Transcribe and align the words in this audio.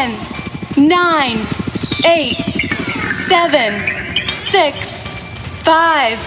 10, 0.00 0.88
9, 0.88 1.36
8, 2.06 2.34
7, 3.26 4.26
6, 4.28 5.62
5, 5.62 6.18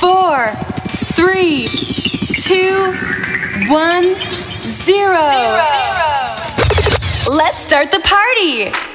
4, 0.00 0.48
3, 0.48 1.68
2, 2.34 2.94
1, 3.68 4.14
0. 4.14 5.12
Let's 7.36 7.60
start 7.62 7.90
the 7.92 8.00
party! 8.00 8.91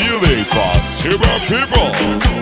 Music 0.00 0.46
for 0.48 0.82
Silver 0.82 1.38
People. 1.46 2.39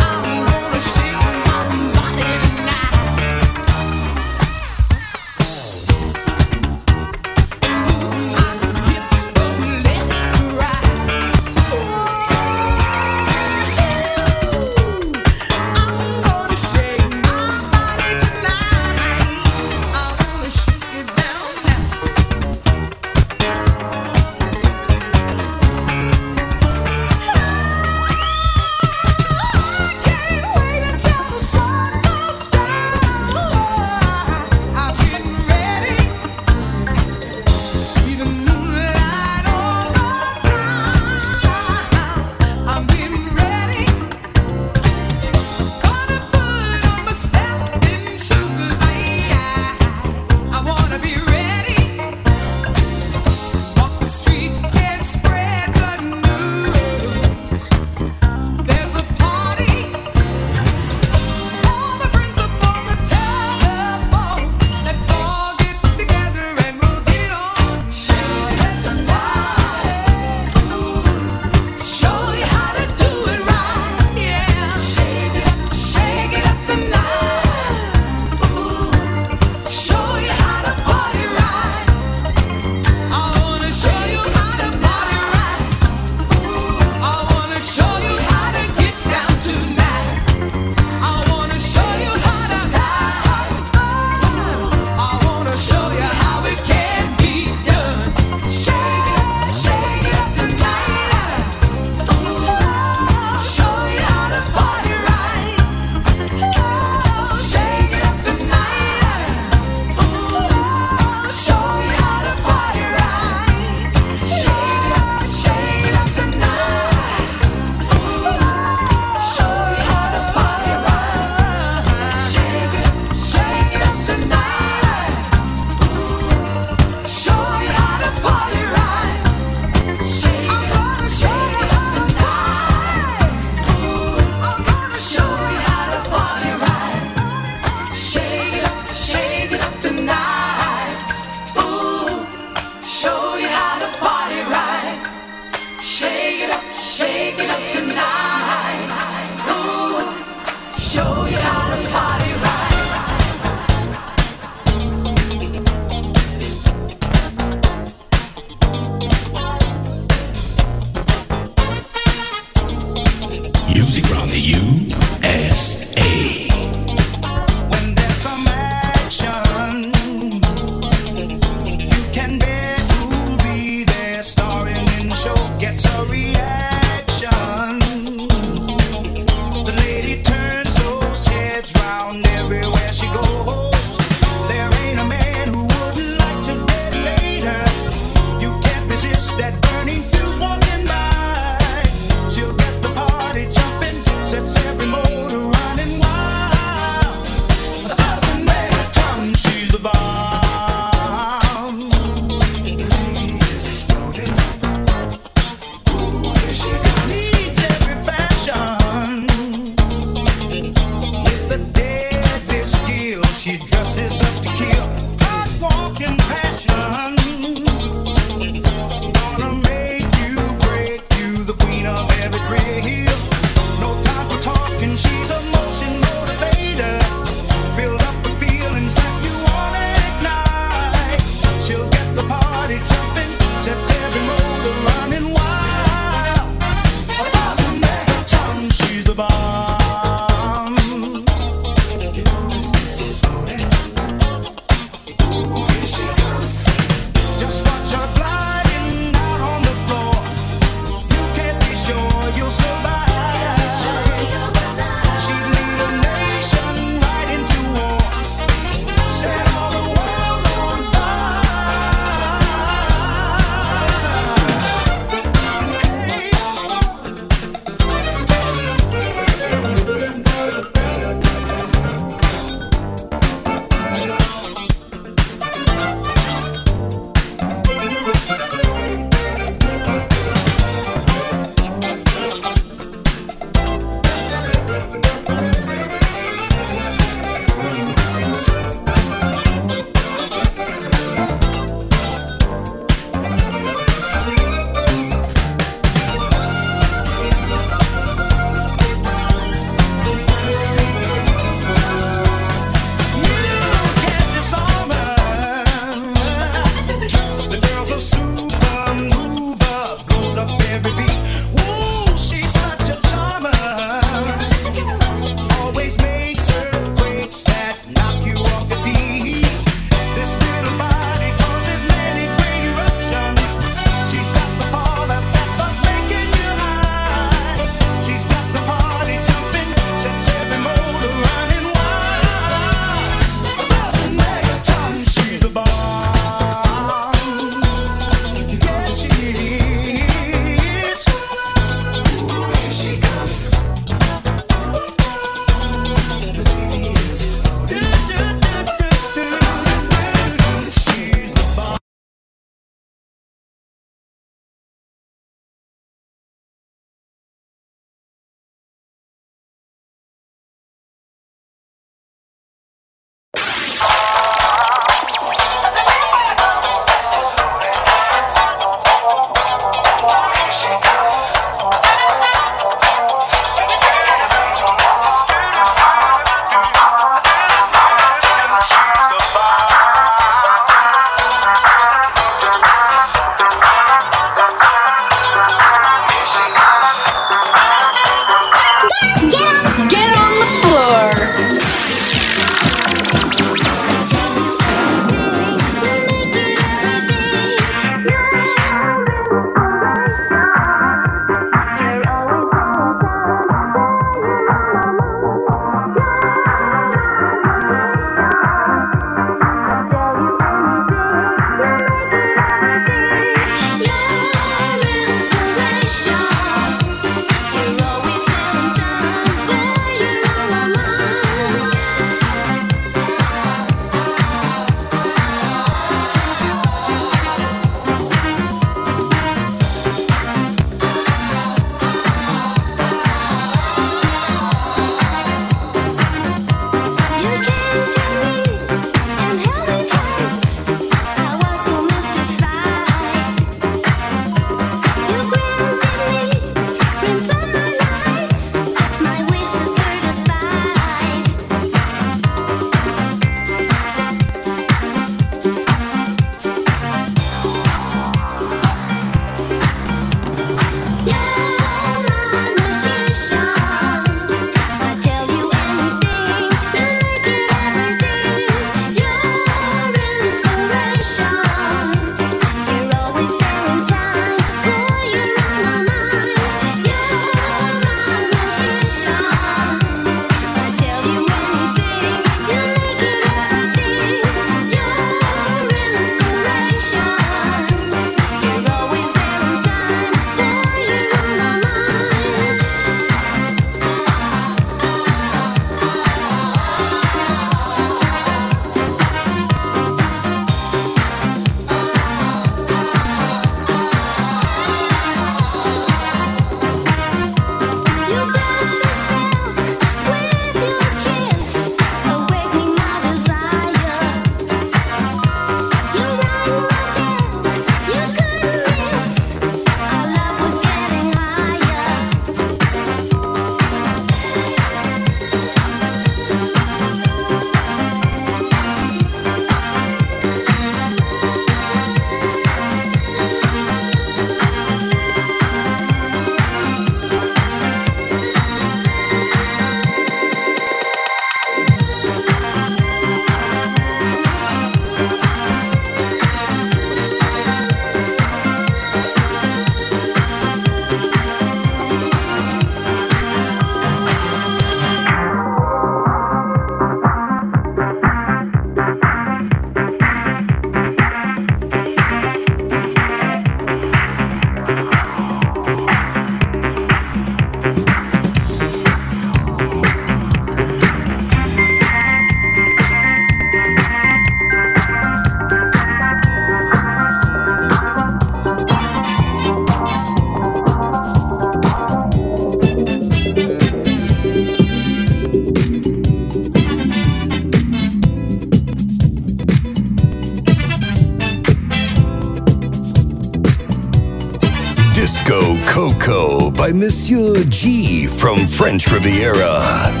Monsieur 596.81 597.35
G 597.47 598.07
from 598.07 598.47
French 598.47 598.91
Riviera. 598.91 600.00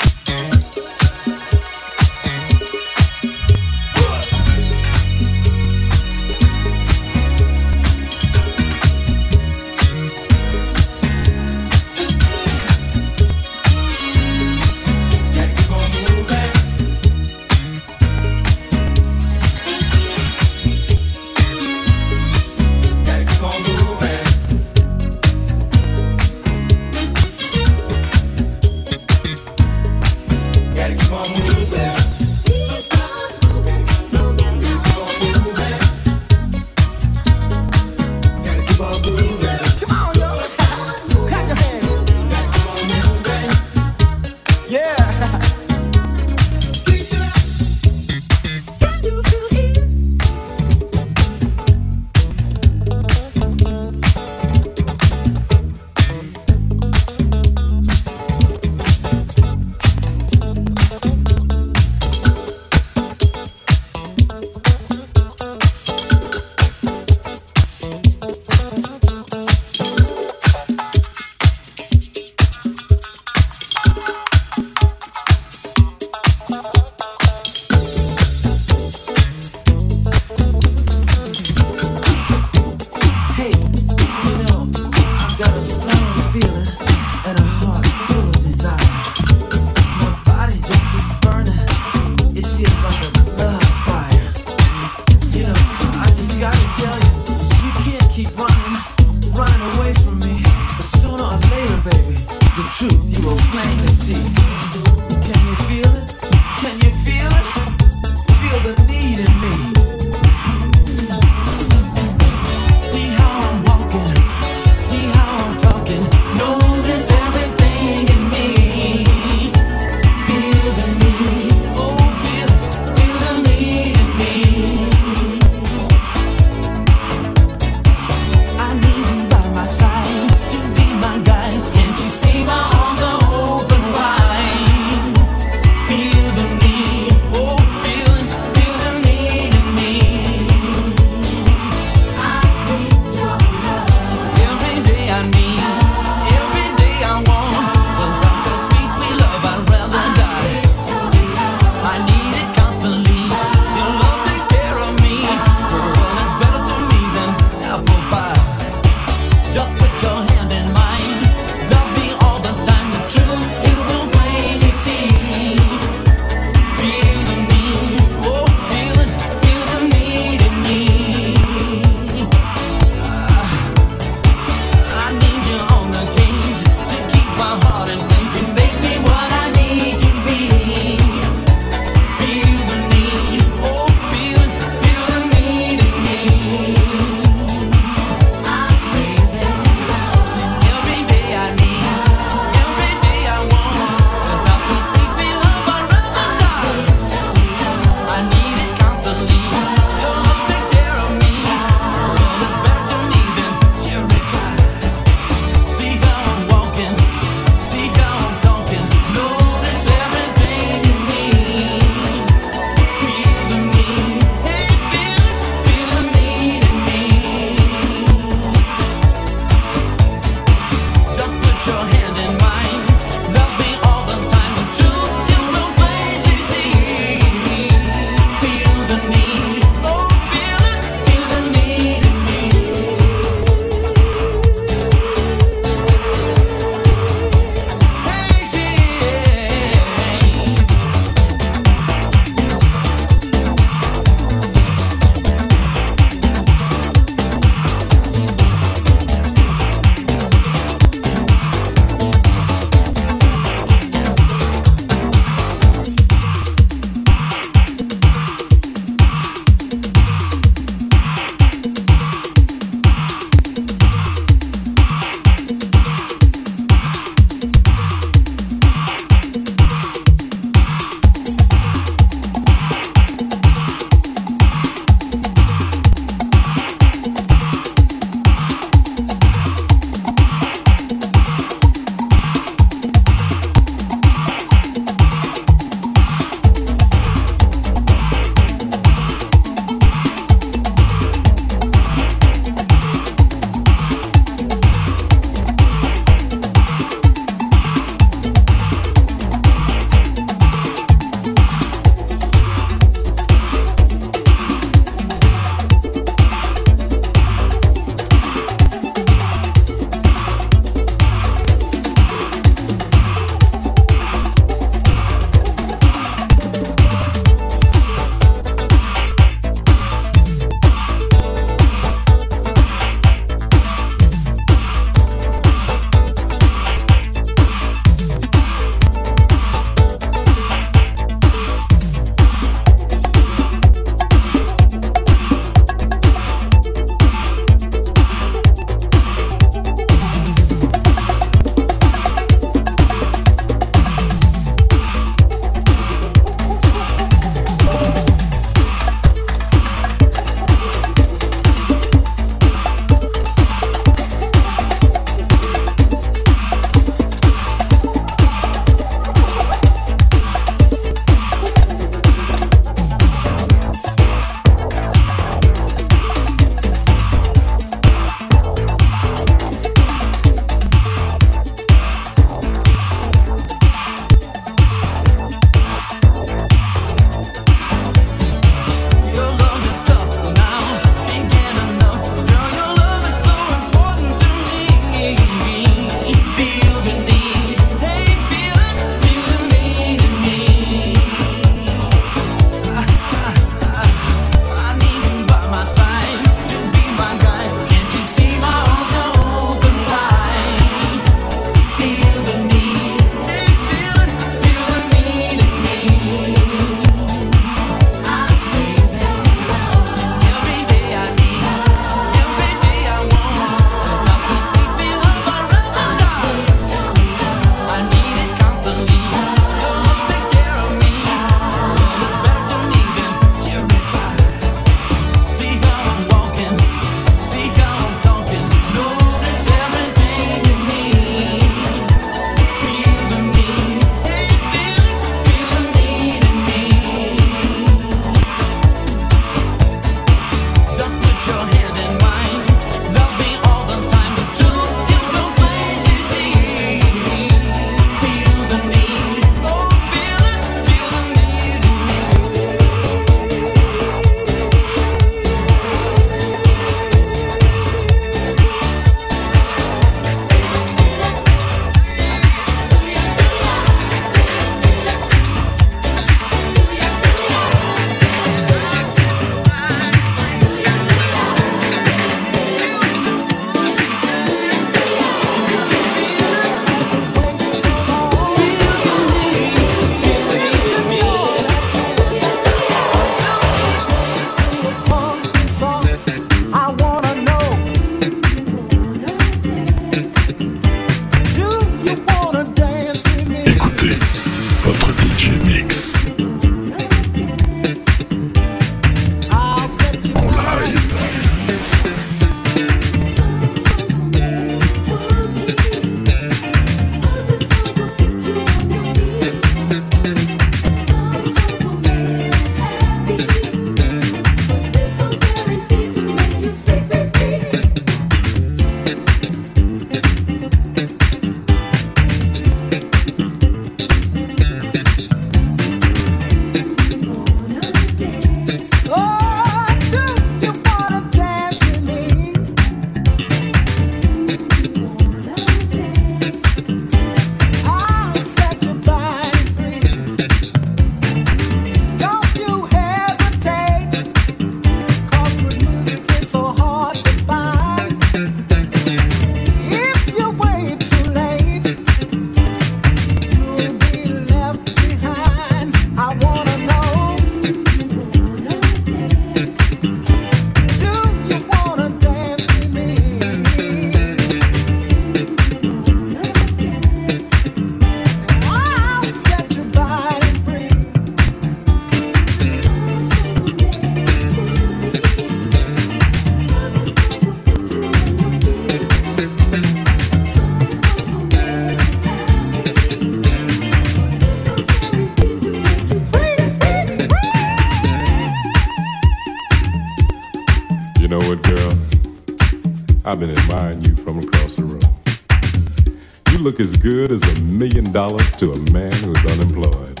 Look 596.40 596.58
as 596.58 596.74
good 596.74 597.12
as 597.12 597.22
a 597.22 597.40
million 597.40 597.92
dollars 597.92 598.32
to 598.32 598.52
a 598.52 598.58
man 598.70 598.92
who's 598.92 599.24
unemployed. 599.26 600.00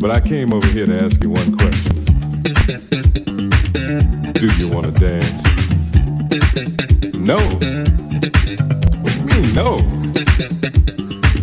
But 0.00 0.10
I 0.10 0.20
came 0.20 0.52
over 0.52 0.66
here 0.66 0.86
to 0.86 1.00
ask 1.00 1.22
you 1.22 1.30
one 1.30 1.56
question. 1.56 1.94
Do 4.32 4.46
you 4.56 4.66
want 4.68 4.86
to 4.86 4.92
dance? 4.92 5.42
No. 7.14 7.36
What 7.36 9.12
do 9.12 9.18
you 9.18 9.24
mean, 9.24 9.54
no? 9.54 9.78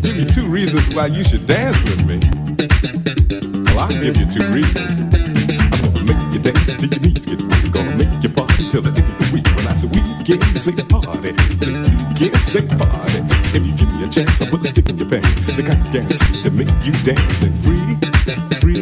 Give 0.02 0.18
me 0.18 0.26
two 0.26 0.48
reasons 0.48 0.94
why 0.94 1.08
you 1.08 1.24
should 1.24 1.48
dance 1.48 1.82
with 1.84 2.06
me. 2.06 2.20
Well, 3.74 3.80
I'll 3.80 4.02
give 4.02 4.18
you 4.18 4.30
two 4.30 4.48
reasons. 4.52 5.00
I'm 5.02 5.72
gonna 5.72 6.04
make 6.04 6.34
you 6.34 6.40
dance 6.40 6.74
till 6.74 6.90
your 6.90 7.00
knees 7.00 7.26
get 7.26 7.42
weak. 7.42 7.72
Gonna 7.72 7.96
make 7.96 8.22
you 8.22 8.30
party 8.30 8.70
till 8.70 8.82
the 8.82 8.90
end 8.90 9.00
of 9.00 9.18
the 9.18 9.34
week. 9.34 9.48
When 9.56 9.68
I 9.68 9.74
say 9.76 9.88
we, 9.88 10.02
weekend, 10.18 10.62
say 10.62 10.74
party. 10.90 11.36
Say 11.64 11.85
weekend, 12.20 12.42
say 12.42 12.62
party. 12.68 13.20
If 13.56 13.66
you 13.66 13.74
give 13.76 13.92
me 13.94 14.04
a 14.04 14.10
chance, 14.10 14.42
I'll 14.42 14.50
put 14.50 14.62
a 14.62 14.68
stick 14.68 14.90
in 14.90 14.98
your 14.98 15.10
pants. 15.10 15.28
The 15.46 15.64
kind 15.64 15.82
that's 15.82 15.90
guaranteed 15.90 16.44
to 16.44 16.52
make 16.52 16.72
you 16.84 16.92
dance 17.04 17.42
and 17.42 17.56
free, 17.64 17.96
free, 18.60 18.82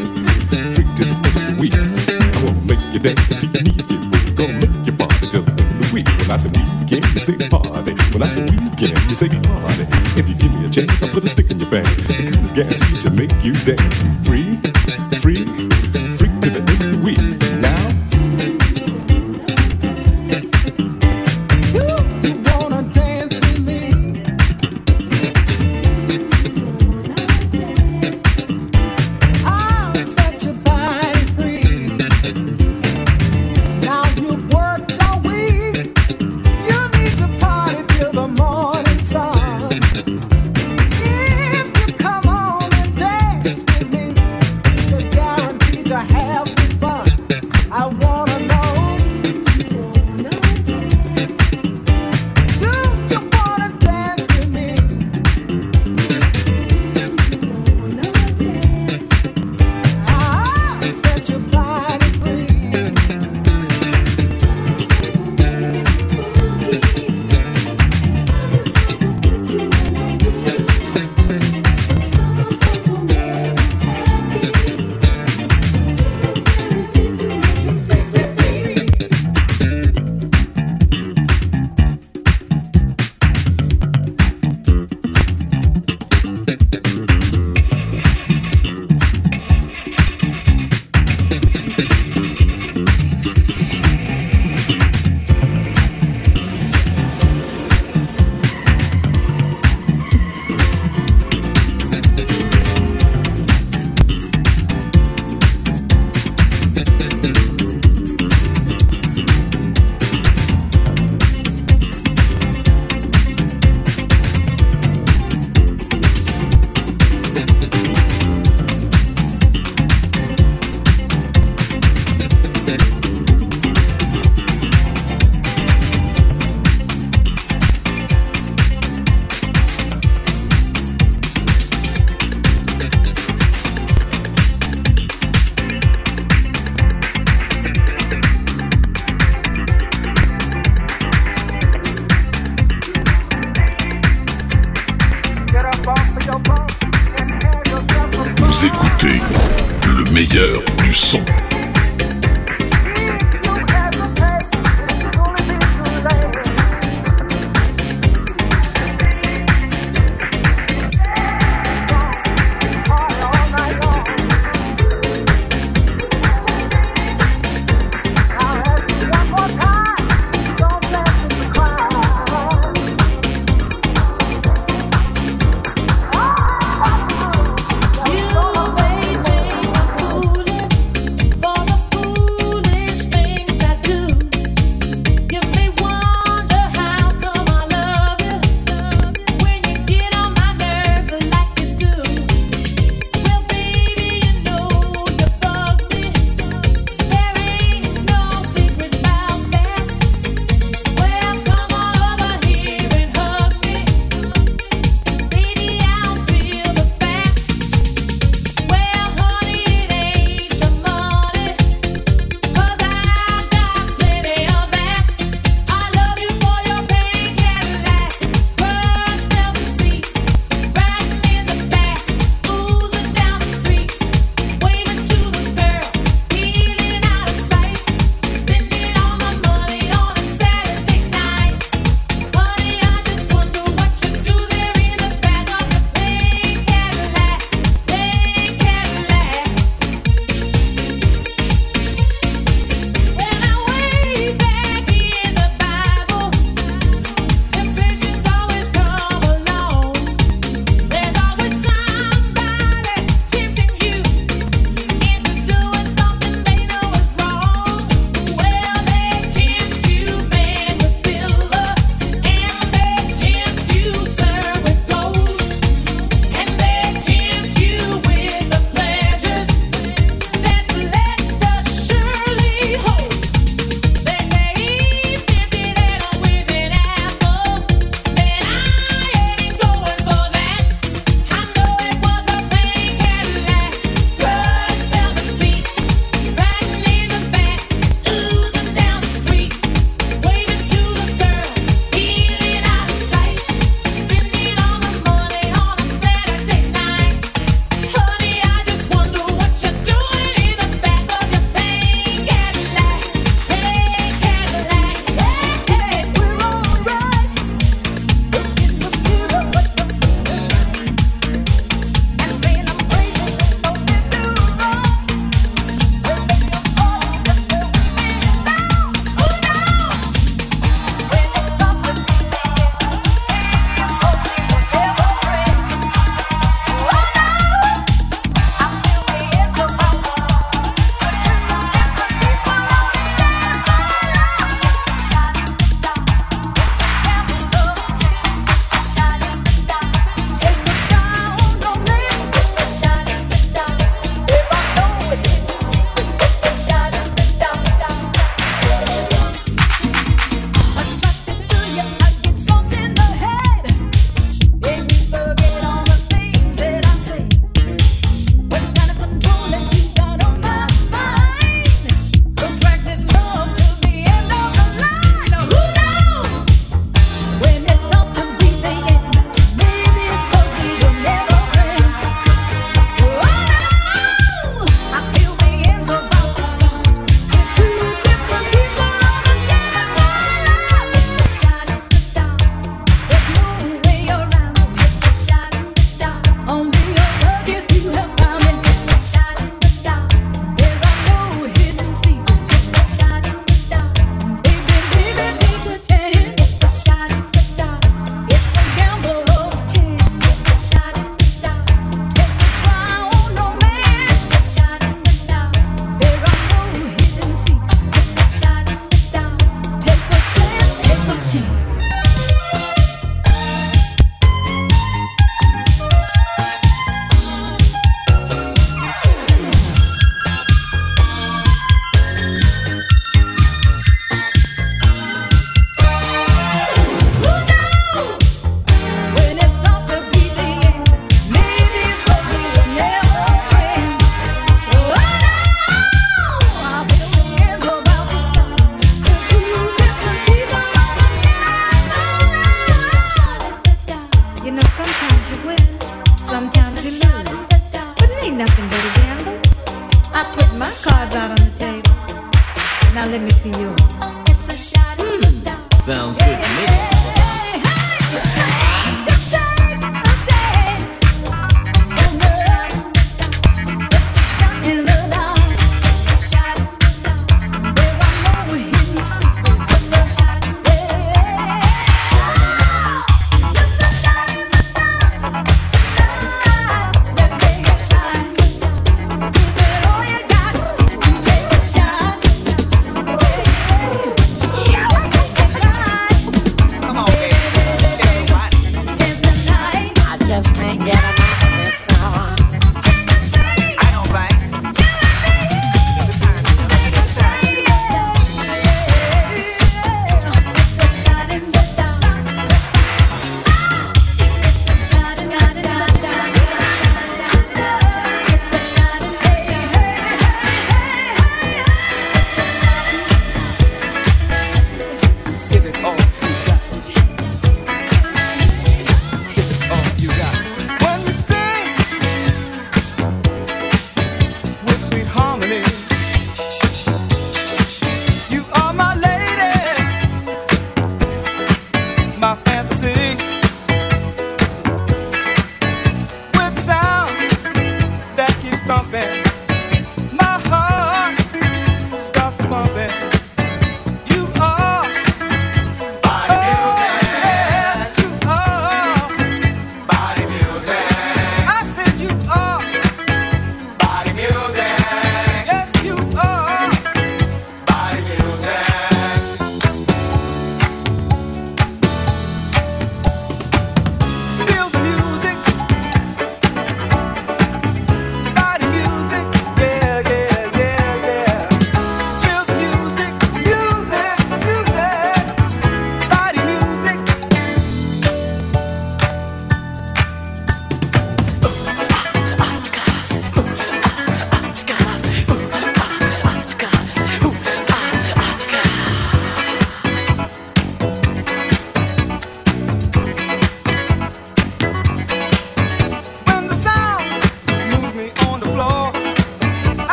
free 0.74 0.88
till 0.96 1.08
the 1.10 1.16
end 1.16 1.26
of 1.26 1.34
the 1.34 1.58
week. 1.60 1.74
I 1.74 2.44
wanna 2.44 2.62
make 2.66 2.82
you 2.94 3.00
dance 3.00 3.30
till 3.30 3.50
your 3.50 3.64
knees 3.64 3.86
get 3.88 4.00
weak. 4.00 4.36
Gonna 4.36 4.54
make 4.54 4.86
you 4.86 4.94
party 4.94 5.30
till 5.30 5.44
the 5.44 5.52
end 5.52 5.60
of 5.62 5.78
the 5.82 5.90
week. 5.94 6.08
When 6.08 6.32
I 6.32 6.38
say 6.38 6.50
weekend, 6.50 7.06
you 7.14 7.22
say 7.22 7.38
party. 7.50 7.94
When 8.14 8.24
I 8.24 8.30
say 8.30 8.42
weekend, 8.42 8.98
you 9.10 9.16
say 9.16 9.30
party. 9.30 9.86
If 10.18 10.28
you 10.30 10.36
give 10.36 10.54
me 10.54 10.66
a 10.66 10.70
chance, 10.70 11.02
I'll 11.04 11.10
put 11.10 11.24
a 11.24 11.30
stick 11.30 11.50
in 11.52 11.60
your 11.60 11.70
pants. 11.70 11.90
The 11.96 12.14
kind 12.14 12.34
that's 12.34 12.52
guaranteed 12.52 13.02
to 13.02 13.10
make 13.10 13.34
you 13.46 13.54
dance 13.66 13.98
free, 14.26 14.33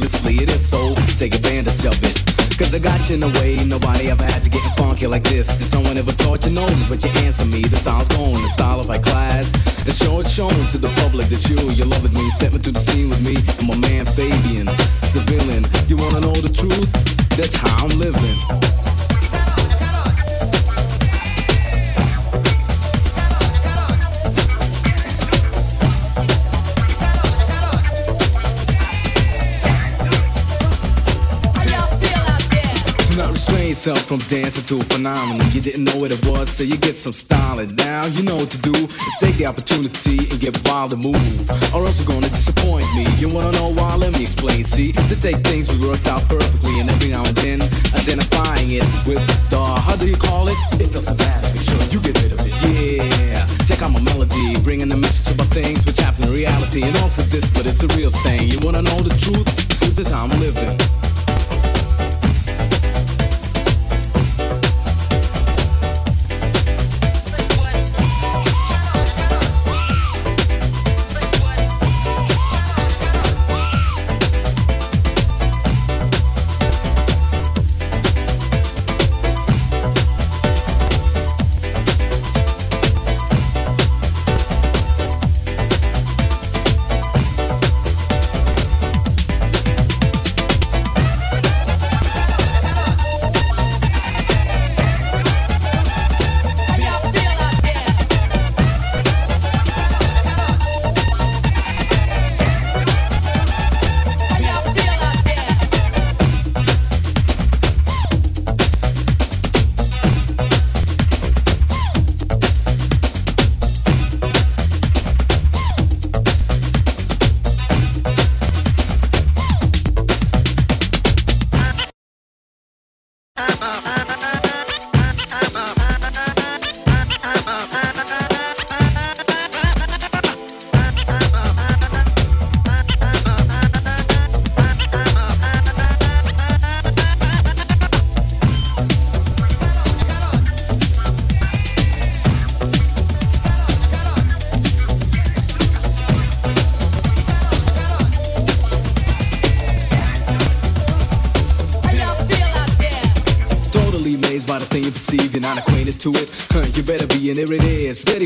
meticulously. 0.00 0.42
It 0.42 0.50
is 0.50 0.64
so, 0.66 0.94
take 1.18 1.34
advantage 1.34 1.84
of 1.84 1.96
it. 2.02 2.16
Cause 2.56 2.74
I 2.74 2.78
got 2.78 3.08
you 3.08 3.16
in 3.16 3.22
a 3.22 3.32
way 3.40 3.56
nobody 3.68 4.10
ever 4.10 4.24
had 4.24 4.44
you 4.44 4.50
getting 4.50 4.70
funky 4.76 5.06
like 5.06 5.22
this. 5.24 5.58
Did 5.58 5.68
someone 5.68 5.96
ever 5.96 6.12
taught 6.12 6.44
you 6.44 6.52
notice, 6.52 6.86
but 6.88 7.02
you 7.02 7.10
answer 7.24 7.46
me? 7.46 7.62
The 7.62 7.76
style's 7.76 8.08
gone, 8.08 8.32
the 8.32 8.48
style 8.48 8.80
of 8.80 8.88
my 8.88 8.98
class. 8.98 9.52
And 9.86 9.94
show 9.94 10.20
it 10.20 10.28
shown 10.28 10.52
to 10.52 10.78
the 10.78 10.92
public 11.00 11.26
that 11.28 11.40
you, 11.48 11.56
you 11.72 11.84
love 11.84 12.02
with 12.02 12.12
me. 12.12 12.28
Step 12.28 12.54
into 12.54 12.70
the 12.70 12.80
scene 12.80 13.08
with 13.08 13.24
me, 13.24 13.36
and 13.36 13.66
my 13.68 13.76
man 13.88 14.04
Fabian, 14.04 14.68
civilian. 15.08 15.64
You 15.88 15.96
wanna 15.96 16.20
know 16.20 16.36
the 16.36 16.52
truth? 16.52 16.92
That's 17.36 17.56
how 17.56 17.86
I'm 17.86 17.98
living. 17.98 18.89
Yourself 33.80 34.12
from 34.12 34.20
dancing 34.28 34.60
to 34.68 34.76
a 34.76 34.84
phenomenon. 34.92 35.40
You 35.56 35.60
didn't 35.64 35.88
know 35.88 35.96
what 35.96 36.12
it 36.12 36.20
was, 36.28 36.52
so 36.52 36.68
you 36.68 36.76
get 36.76 36.92
some 36.92 37.16
style. 37.16 37.56
And 37.64 37.72
now 37.80 38.04
you 38.12 38.20
know 38.28 38.36
what 38.36 38.52
to 38.52 38.60
do. 38.60 38.76
Is 38.76 39.16
take 39.16 39.40
the 39.40 39.48
opportunity 39.48 40.20
and 40.20 40.36
get 40.36 40.52
wild 40.68 40.92
and 40.92 41.00
move. 41.00 41.16
Or 41.72 41.88
else 41.88 41.96
you're 41.96 42.12
gonna 42.12 42.28
disappoint 42.28 42.84
me. 42.92 43.08
You 43.16 43.32
wanna 43.32 43.56
know 43.56 43.72
why? 43.72 43.96
Let 43.96 44.12
me 44.12 44.28
explain. 44.28 44.68
See, 44.68 44.92
to 44.92 45.16
take 45.16 45.40
things 45.48 45.72
we 45.72 45.80
worked 45.88 46.12
out 46.12 46.20
perfectly, 46.28 46.76
and 46.76 46.92
every 46.92 47.08
now 47.08 47.24
and 47.24 47.32
then 47.40 47.64
identifying 47.96 48.68
it 48.68 48.84
with 49.08 49.24
the 49.48 49.56
how 49.56 49.96
do 49.96 50.04
you 50.04 50.20
call 50.20 50.52
it? 50.52 50.60
It 50.76 50.92
doesn't 50.92 51.16
matter. 51.16 51.48
Sure 51.64 51.80
you 51.88 52.04
get 52.04 52.20
rid 52.20 52.36
of 52.36 52.40
it. 52.44 52.52
Yeah. 52.60 53.40
Check 53.64 53.80
out 53.80 53.96
my 53.96 54.04
melody, 54.04 54.60
bringing 54.60 54.92
the 54.92 55.00
message 55.00 55.32
about 55.32 55.48
things 55.56 55.88
which 55.88 55.96
happen 55.96 56.28
in 56.28 56.36
reality. 56.36 56.84
And 56.84 56.92
also 57.00 57.24
this, 57.32 57.48
but 57.56 57.64
it's 57.64 57.80
a 57.80 57.88
real 57.96 58.12
thing. 58.28 58.52
You 58.52 58.60
wanna 58.60 58.84
know 58.84 59.00
the 59.00 59.16
truth? 59.24 59.48
This 59.96 60.04
is 60.04 60.12
how 60.12 60.28
I'm 60.28 60.36
living. 60.36 60.99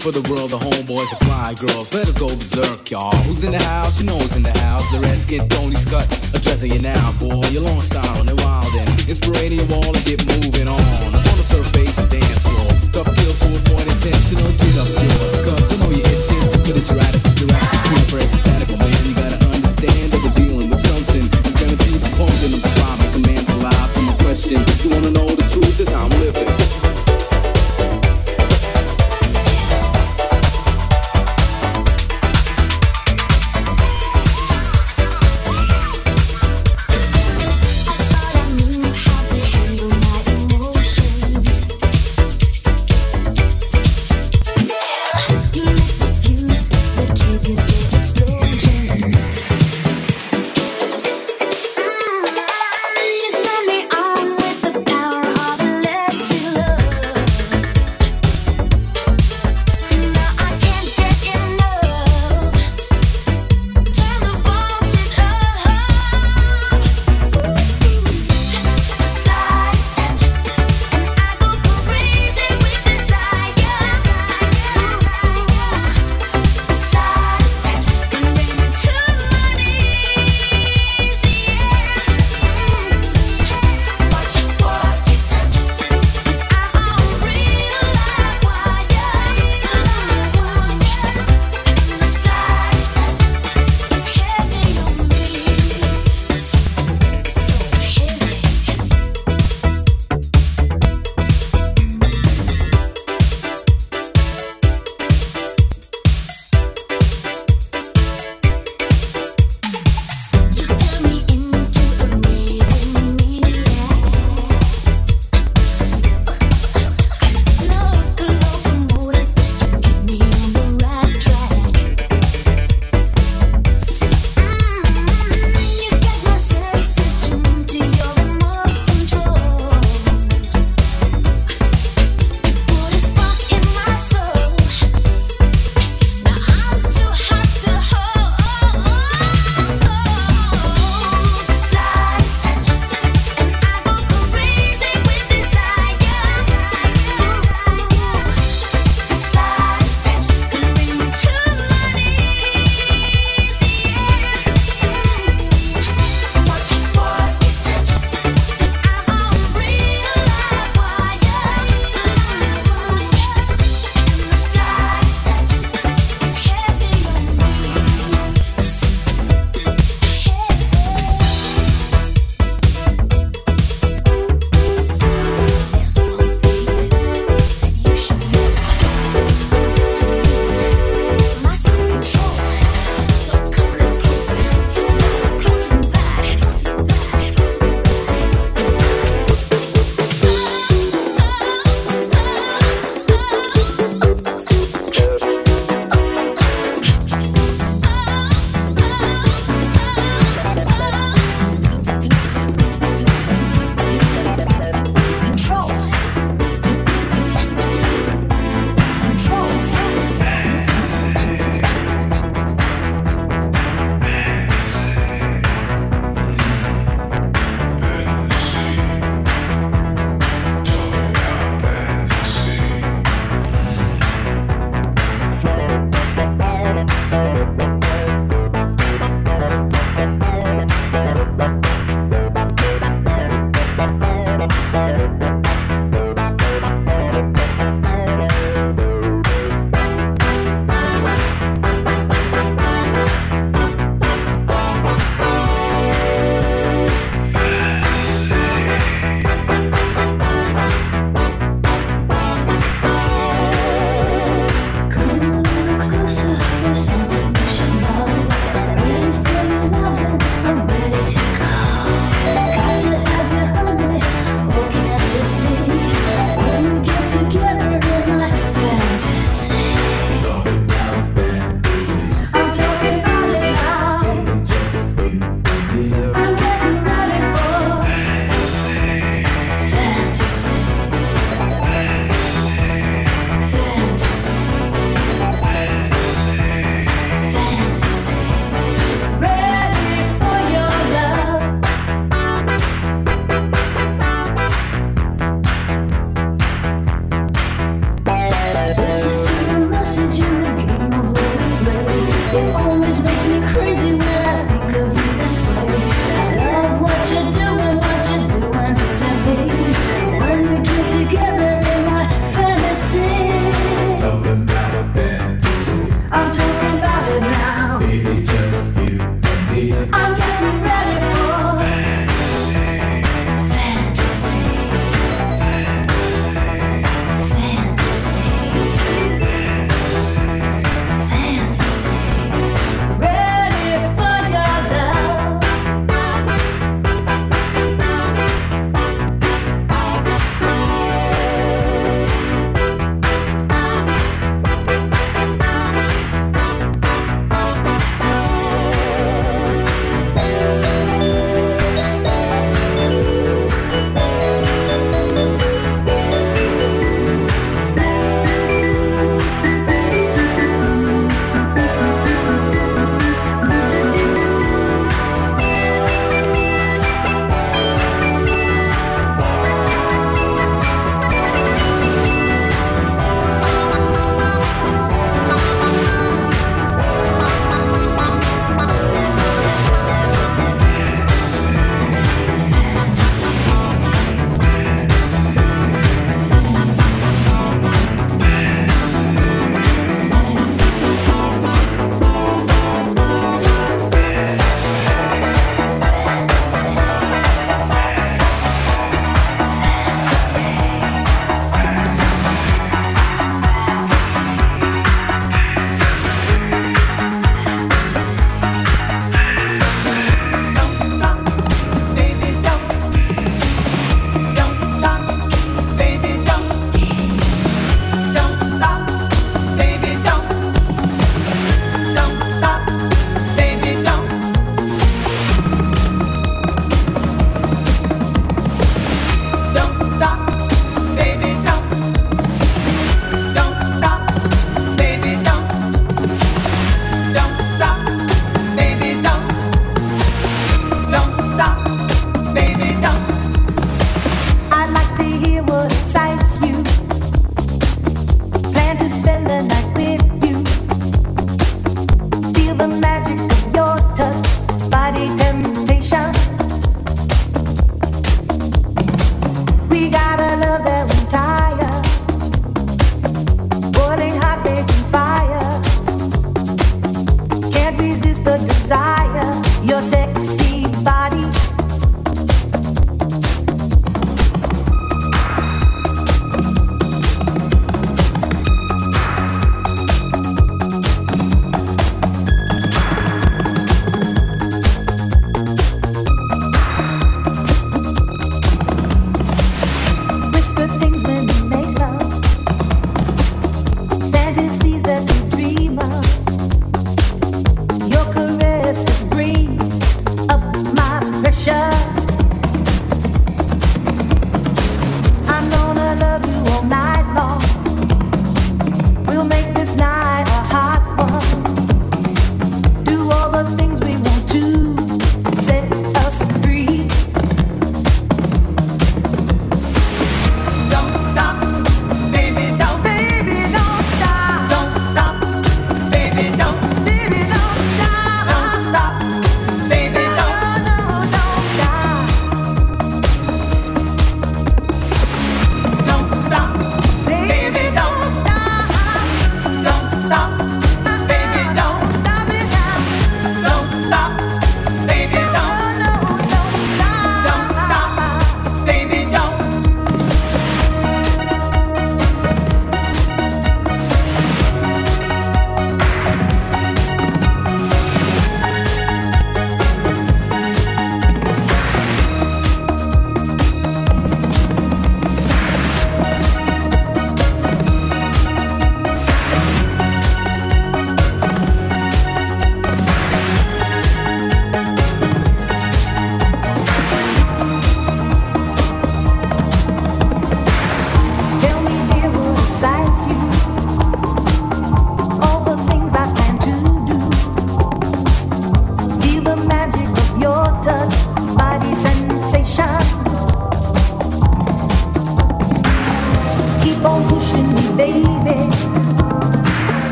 For 0.00 0.12
the 0.12 0.24
world, 0.32 0.48
the 0.48 0.56
homeboys, 0.56 1.10
the 1.12 1.24
fly 1.24 1.52
girls. 1.60 1.92
Let 1.92 2.08